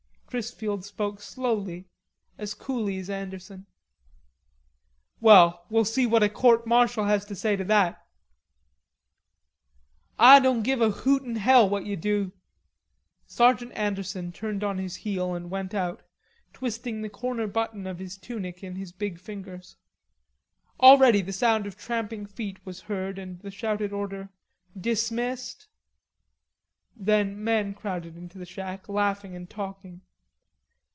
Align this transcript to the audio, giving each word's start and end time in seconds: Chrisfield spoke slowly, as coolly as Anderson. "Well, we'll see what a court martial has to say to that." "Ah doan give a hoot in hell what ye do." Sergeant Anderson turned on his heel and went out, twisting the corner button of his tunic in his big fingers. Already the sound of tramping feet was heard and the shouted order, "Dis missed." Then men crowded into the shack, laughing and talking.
Chrisfield 0.31 0.85
spoke 0.85 1.19
slowly, 1.21 1.89
as 2.37 2.53
coolly 2.53 2.97
as 2.99 3.09
Anderson. 3.09 3.65
"Well, 5.19 5.65
we'll 5.69 5.83
see 5.83 6.05
what 6.07 6.23
a 6.23 6.29
court 6.29 6.65
martial 6.65 7.03
has 7.03 7.25
to 7.25 7.35
say 7.35 7.57
to 7.57 7.65
that." 7.65 8.07
"Ah 10.17 10.39
doan 10.39 10.63
give 10.63 10.79
a 10.79 10.89
hoot 10.89 11.23
in 11.23 11.35
hell 11.35 11.67
what 11.67 11.85
ye 11.85 11.97
do." 11.97 12.31
Sergeant 13.27 13.73
Anderson 13.73 14.31
turned 14.31 14.63
on 14.63 14.77
his 14.77 14.95
heel 14.95 15.35
and 15.35 15.51
went 15.51 15.73
out, 15.73 16.01
twisting 16.53 17.01
the 17.01 17.09
corner 17.09 17.45
button 17.45 17.85
of 17.85 17.99
his 17.99 18.17
tunic 18.17 18.63
in 18.63 18.77
his 18.77 18.93
big 18.93 19.19
fingers. 19.19 19.75
Already 20.79 21.21
the 21.21 21.33
sound 21.33 21.65
of 21.67 21.75
tramping 21.75 22.25
feet 22.25 22.65
was 22.65 22.83
heard 22.87 23.19
and 23.19 23.41
the 23.41 23.51
shouted 23.51 23.91
order, 23.91 24.29
"Dis 24.79 25.11
missed." 25.11 25.67
Then 26.95 27.43
men 27.43 27.73
crowded 27.73 28.15
into 28.15 28.37
the 28.37 28.45
shack, 28.45 28.87
laughing 28.87 29.35
and 29.35 29.49
talking. 29.49 29.99